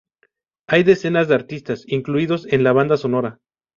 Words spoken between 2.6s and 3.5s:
la banda sonora.